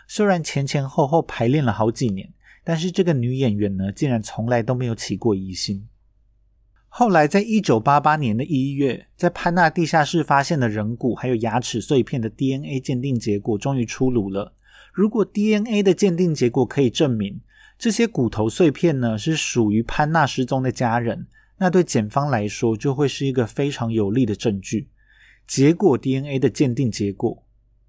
[0.09, 2.33] 虽然前前后后排练了好几年，
[2.65, 5.87] 但是这个女演员呢，竟然从来都没有起过疑心。
[6.88, 14.55] 后来，在一九八八年的一月，在潘娜地下室发现的人骨还有牙齿碎片的 DNA 鉴定结果终于出炉了。
[14.92, 17.38] 如果 DNA 的鉴定结果可以证明
[17.79, 21.27] 这些骨头碎片呢是属于潘娜失踪的家人，
[21.59, 24.88] 那对检方来说就会是一个非常有力的证据。
[25.46, 27.44] 结果 DNA 的鉴定结果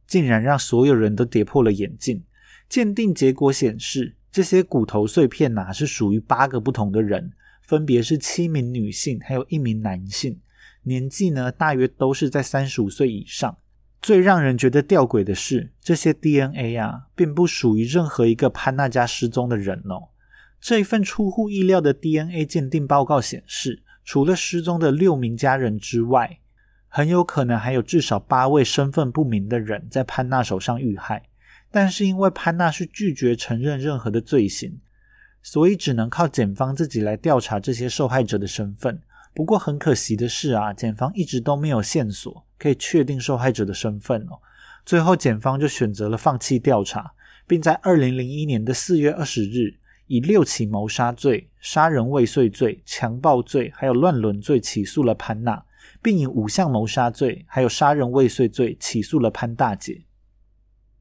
[0.05, 2.21] 竟然让所有人都跌破了眼镜。
[2.67, 7.31] 鉴定结果显示，这些骨头碎片呐是属于八个不同的人，
[7.67, 10.39] 分别是七名女性，还有一名男性，
[10.84, 13.58] 年纪呢大约都是在三十五岁以上。
[14.01, 20.08] 最让人觉得吊诡的是，这些 DNA 啊，并不属于任何一个潘娜家失踪的人哦。
[20.62, 26.39] 这一份出乎意料的 DNA 鉴定报告显示，除了失踪的六名家人之外，
[26.88, 31.23] 很有可能还有至少八位身份不明的人在潘娜手上遇害。
[31.69, 34.80] 但是因为潘娜是拒绝承认任何的罪行，
[35.49, 39.01] 所以只能靠检方自己来调查这些受害者的身份。
[39.33, 44.39] 不过很可惜的是啊，检方一直都没有线索可以确定受害者的身份哦。
[44.86, 47.13] 最后，检方就选择了放弃调查，
[47.47, 49.73] 并在二零零一年的四月二十日，
[50.07, 55.63] 以六起谋杀罪、杀人未遂罪、强暴罪还有乱伦罪起诉了潘娜，
[56.01, 60.01] 并以五项谋杀罪还有杀人未遂罪起诉了潘大姐。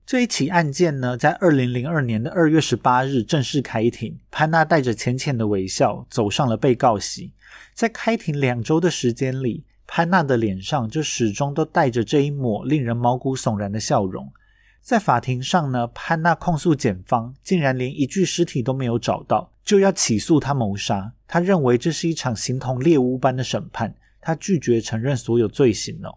[0.07, 7.33] 这一起案件呢，在二零零二年的二月十八日正式开庭，潘娜带着浅浅的微笑走上了被告席。
[7.75, 14.33] 在开庭两周的时间里，潘娜的脸上就始终都带着这一抹令人毛骨悚然的笑容。
[14.81, 21.13] 在法庭上呢，潘娜控诉检方竟然连一具尸体都没有找到，就要起诉他谋杀。
[21.27, 26.17] 他认为这是一场形同猎巫般的审判，他拒绝承认所有罪行哦。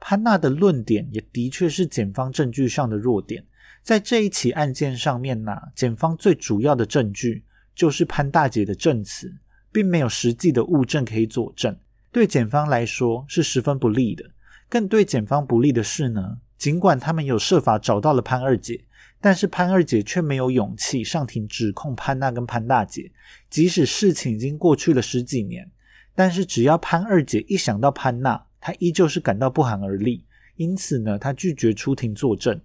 [0.00, 3.44] 潘娜的论点也的确是检方证据上的弱点。
[3.82, 7.44] 在这一起案件上面呢，检方最主要的证据
[7.74, 9.32] 就是潘大姐的证词。
[9.72, 11.78] 并没有实际的物证可以佐证，
[12.10, 14.24] 对检方来说是十分不利的。
[14.68, 18.84] 更对检方不利的是呢，尽管他们有设法找到了潘二姐，
[19.20, 23.12] 但是潘二姐却没有勇气上庭指控潘娜跟潘大姐。
[23.48, 25.70] 即使事情已经过去了十几年，
[26.16, 30.24] 但是只要潘二姐一想到潘娜，他依旧是感到不寒而栗。
[30.56, 32.60] 因此呢，他拒绝出庭作证。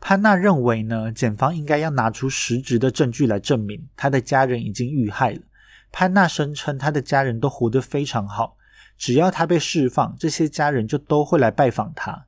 [0.00, 5.40] 潘娜认为呢，检方应该要拿出实质的证据来证明他的家人已经遇害了。
[5.92, 8.56] 潘娜声称，他的家人都活得非常好，
[8.98, 12.26] 只要他被释放，这些家人就都会来拜访他。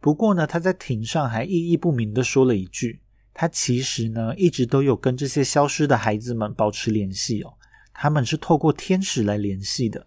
[0.00, 3.02] 不过呢，他在庭上还意义不明的说了一句
[3.34, 7.52] ：“他其实呢一直都有跟这些消失的孩子们保持联系哦。
[7.92, 10.06] 他们是透过天使来联系的。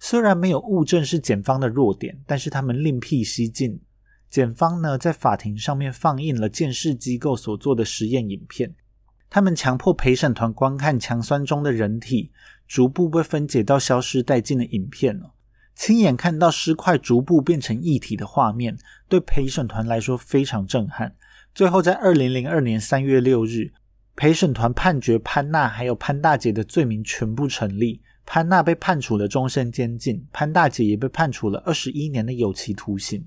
[0.00, 3.80] 虽然没有物证是检方的弱点，但是他们另辟蹊径。
[4.30, 8.74] 检方呢在法庭上面放映了监视机构所做的实验影片，
[9.30, 12.30] 他们强迫陪审团观看强酸中的人体
[12.66, 15.30] 逐步被分解到消失殆尽的影片哦。
[15.74, 18.76] 亲眼看到尸块逐步变成液体的画面，
[19.08, 21.14] 对陪审团来说非常震撼。
[21.54, 23.72] 最后在二零零二年三月六日，
[24.14, 28.02] 陪审团判决潘娜还有潘大姐的罪名全部成立。
[28.30, 33.26] 潘娜被判处了终身监禁，潘大姐也被判处了二十一年的有期徒刑。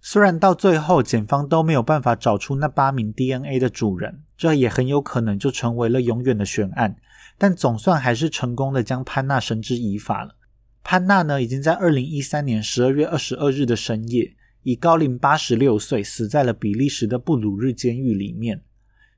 [0.00, 6.96] 虽然到最后检方都没有办法找出那八名 DNA 的主人，这也很有可能就成为了永远的悬案，
[7.36, 10.34] 但总算还是成功的将潘娜绳之以法了。
[10.82, 18.62] 潘娜呢，已经在二零一三年十二月二十二日的深夜，以高龄八十六岁死在了比利时的布鲁日监狱里面。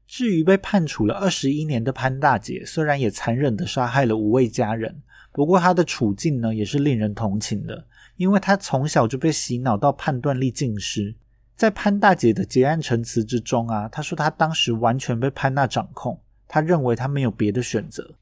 [0.07, 5.03] 至于被判处了二十一年的潘大姐，虽然也残忍的杀害了五位家人，
[5.33, 7.87] 不过她的处境呢也是令人同情的，
[8.17, 11.15] 因为她从小就被洗脑到判断力尽失。
[11.57, 18.15] 在潘大姐的结案陈词之中啊，她说她当时完全被潘娜掌控，她认为她没有别的选择。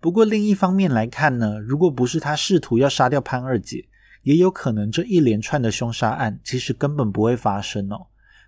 [0.00, 3.84] 不过另一方面来看呢，如果不是她试图要杀掉潘二姐，
[4.22, 8.06] 也有可能这一连串的凶杀案其实根本不会发生哦。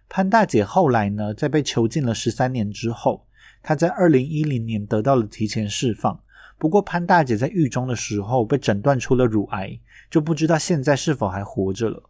[0.08, 3.26] 潘大姐后来呢，在被囚禁了十三年之后，
[3.62, 6.20] 她在二零一零年得到了提前释放。
[6.56, 9.78] 不过，潘大姐在狱中的时候被诊断出了乳癌，
[10.08, 12.08] 就不知道现在是否还活着了。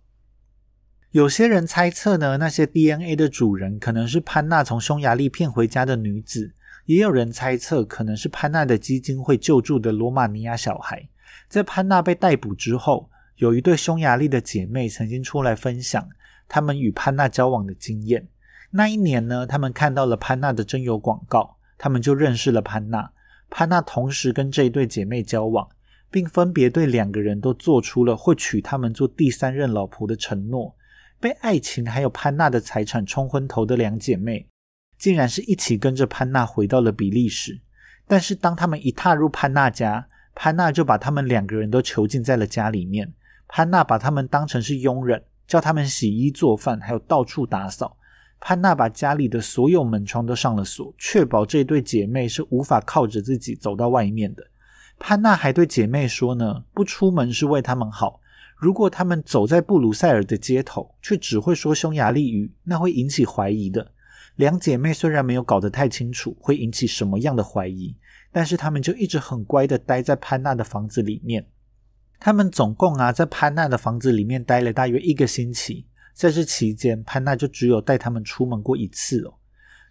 [1.13, 6.53] 有些人猜测呢，那些 DNA 的主人可能是潘娜从匈牙利骗回家的女子，
[6.85, 11.09] 也有人猜测可能是潘娜的基金会救助的罗马尼亚小孩。
[11.49, 16.07] 在潘娜被逮捕之后，有一对匈牙利的姐妹曾经出来分享。
[16.55, 18.29] 他们与潘娜交往的经验。
[18.71, 23.11] 那一年呢，他们看到了潘娜的征友广告，他们就认识了潘娜。
[23.51, 25.69] 潘娜同时跟这一对姐妹交往，
[26.13, 30.77] 并分别对两个人都做出了会娶他们做第三任老婆的承诺。
[31.19, 34.47] 被爱情还有潘娜的财产冲昏头的两姐妹，
[34.97, 37.61] 竟然是一起跟着潘娜回到了比利时。
[38.07, 43.13] 但是当他们一踏入潘娜家，潘娜就把他们两个人都囚禁在了家里面。
[43.49, 45.21] 潘娜把他们当成是佣人。
[45.47, 47.97] 叫他们洗衣做饭，还有到处打扫。
[48.41, 54.47] 潘娜把家里的所有门窗都上了锁，确保这对姐妹是无法靠着自己走到外面的。
[54.99, 58.21] 潘娜还对姐妹说呢：“不出门是为他们好。
[58.57, 63.93] 如果他们走在布鲁塞尔的街头，却只会说匈牙利语，那会引起怀疑的。”
[64.37, 67.97] 两姐妹虽然没有搞得太清楚会引起什么样的怀疑，
[68.33, 71.47] 但是她们就一直很乖的待在潘娜的房子里面。
[72.25, 75.87] 他们总共啊，在潘娜的房子里面待了大约一个星期。
[76.15, 79.35] 在这期间，潘娜就只有带他们出门过一次哦。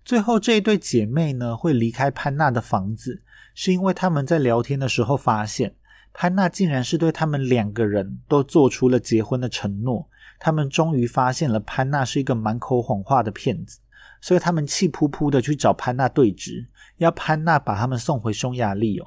[0.04, 3.22] 最后，这一对姐妹呢，会离开潘娜的房子，
[3.54, 5.76] 是因为他们在聊天的时候发现，
[6.12, 10.10] 潘娜竟然是对他们两个人都做出了结婚的承诺。
[10.40, 13.78] 他们终于发现了潘娜是一个满口谎话的骗子，
[14.22, 16.66] 所以他们气扑扑的去找潘娜对质，
[16.98, 19.06] 要潘娜把他们送回匈牙利哦。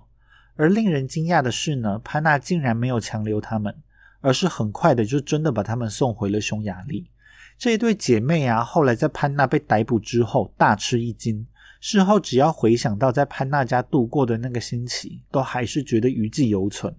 [0.57, 3.75] 而令人惊讶的是呢，潘娜竟然没有强留他们，
[4.21, 7.11] 而是很快的就真的把他们送回了匈牙利。
[7.59, 11.47] 这一对姐妹啊，后来在潘娜被逮捕之后大吃一惊，
[11.81, 16.95] 事后只要回想到在潘娜家度过的那个星期，都还是觉得余悸犹存。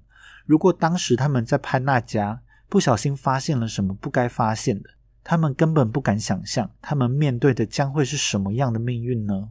[0.45, 4.89] 如果当时他们在潘娜家不小心发现了什么不该发现的，
[5.23, 9.49] 他们根本不敢想象，他们面对的将会是什么样的命运呢？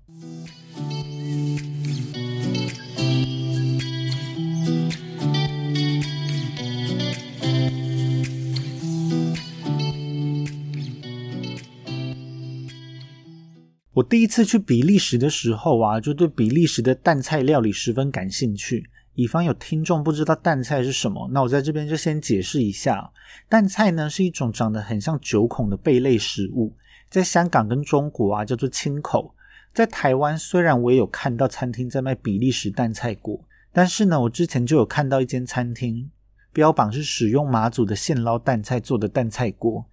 [13.97, 18.91] 我第一次去比利时的时候啊，就对比利时的淡菜料理十分感兴趣。
[19.15, 23.11] 以防有听众不知道淡菜是什么，那我在这边就先解释一下。
[23.49, 26.75] 淡菜呢是一种长得很像九孔的贝类食物，
[27.09, 29.35] 在香港跟中国啊叫做青口。
[29.73, 33.41] 在台湾虽然我也有看到餐厅在卖比利时淡菜锅，
[33.73, 36.11] 但是呢，我之前就有看到一间餐厅
[36.53, 39.87] 标榜是使用马祖的现捞淡菜做的淡菜锅。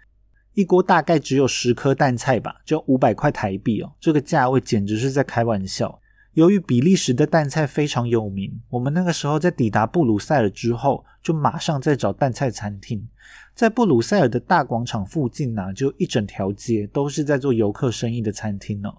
[0.54, 6.00] 一锅大概只有十颗蛋菜吧，就五百块台币哦，这个价位简直是在开玩笑。
[6.34, 13.08] 由于比利时的蛋菜非常有名，我们那个时候在抵达布鲁塞尔之后，就马上在找蛋菜餐厅。
[13.54, 18.98] 在布鲁塞尔的大广场附近呢，就一整条街都是在做游客生意的餐厅哦。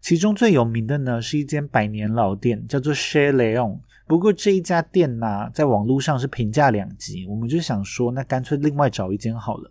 [0.00, 3.78] 其中最有名的呢，是一间百年老店，叫做 s h e Leon。
[4.08, 9.70] 不过这一家店呢，在网络上是评价两极，我们就想说，那干脆另外找一间好了。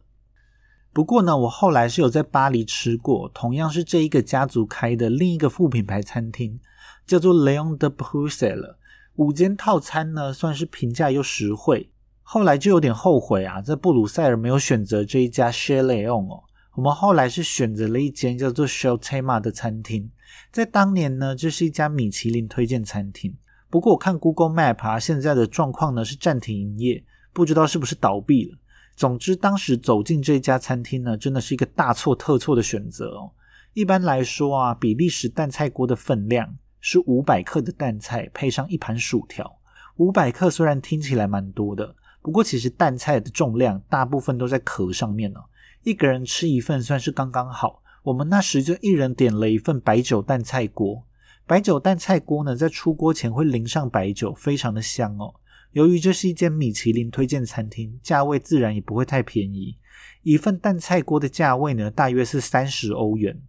[0.94, 6.60] 不过呢，我后来是有在巴黎吃过，同样是这一个家族开的另一个副品牌餐厅，
[7.08, 8.76] 叫做 Leon de Bruxelles。
[9.16, 11.90] 五间套餐呢，算是平价又实惠。
[12.24, 16.44] 后来就有点后悔啊，在布鲁塞尔没有选择这一家 c h e Leon 哦。
[16.76, 20.10] 我们后来是选择了一间叫做 s h e l t e m a 的餐厅，
[20.52, 23.34] 在当年呢，这是一家米其林推荐餐厅。
[23.70, 28.58] 不过我看 Google Map 啊，现在的状况呢是暂停营业，不知道是不是倒闭了。
[29.02, 33.32] 总之，当时走进这家餐厅呢，真的是一个大错特错的选择哦。
[33.74, 39.58] 一般来说啊，比利时蛋菜锅的分量是五百克的蛋菜配上一盘薯条。
[39.96, 45.40] 五百克虽然听起来蛮多的，不过其实蛋菜的重量大部分都在壳上面呢。
[45.82, 47.82] 一个人吃一份算是刚刚好。
[48.04, 51.04] 我们那时就一人点了一份白酒蛋菜锅。
[51.48, 55.34] 白酒蛋菜锅呢，在出锅前会淋上白酒，非常的香哦。
[55.72, 59.78] 由于这是一间米其林推荐餐厅，价位自然也不会太便宜。
[60.24, 63.42] 一份蛋菜锅的价位呢，大约是三十欧元。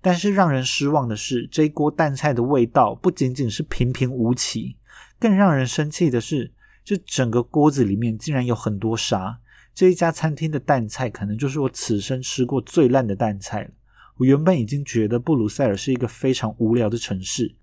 [0.00, 4.76] 但是让人失望的是，这一锅蛋菜的味道不仅仅是平平无奇，
[5.18, 6.52] 更让人生气的是，
[6.84, 9.40] 这整个锅子里面竟然有很多沙。
[9.74, 13.70] 这一家餐厅的蛋菜可能就是我此生吃过最烂的蛋菜了。
[14.18, 17.56] 我原本已经觉得布鲁塞尔是一个非常无聊的城市。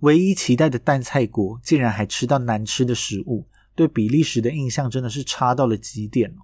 [0.00, 6.42] 唯一期待的蛋菜锅，竟然还吃到难吃的食物，对比利时的印象真的是差到了极点哦。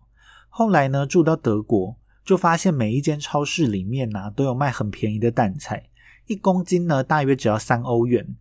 [0.48, 5.88] 后来呢，住到德国，就发现每一间超市里面呢，都有卖很便宜的蛋菜，
[6.26, 8.36] 一公斤呢大约只要三欧元。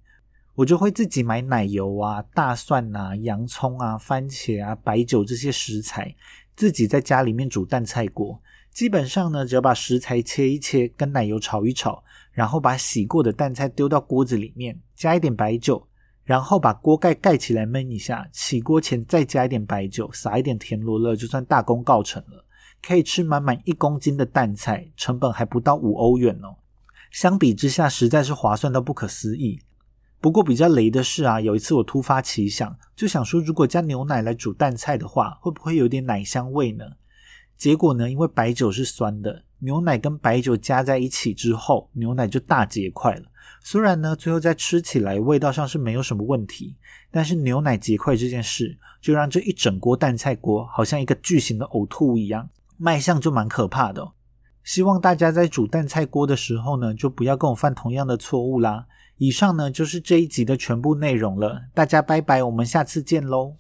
[0.56, 6.16] 我就会自己买奶油啊、大蒜啊、洋葱啊、番茄啊、白酒这些食材，
[6.56, 8.42] 自己在家里面煮蛋菜锅。
[8.72, 12.02] 基本上呢，只要把食材切一切，跟奶油炒一炒。
[12.36, 15.88] 然后把洗过的蛋菜丢到锅子里面，加一点白酒，
[16.26, 18.28] 然后把锅盖盖起来焖一下。
[18.34, 22.46] 起锅前再加一点白酒，撒一点甜罗勒，就算大功告成了。
[22.86, 26.58] 可以吃满满一公斤的蛋菜，成本还不到五欧元哦。
[27.10, 29.62] 相比之下，实在是划算到不可思议。
[30.20, 36.84] 不过比较雷的是啊，有一次我突发奇想，就想说如果加牛奶来煮蛋菜的话，会不会有点奶香味呢？
[37.58, 39.44] 结果呢，因为白酒是酸的。
[39.60, 43.24] 牛奶跟白酒加在一起之后，牛奶就大结块了。
[43.64, 46.76] 虽然呢，最后在吃起来味道上是没有什么问题，
[47.10, 54.12] 但是牛奶结块这件事，就让这一整锅蛋菜锅好像一个巨型的呕吐一样，卖相就蛮可怕的。
[54.64, 58.86] 希望大家在煮蛋菜锅的时候呢，就不要跟我犯同样的错误啦。
[59.18, 63.54] 以上呢就是这一集的全部内容了，大家拜拜，我们下次见喽。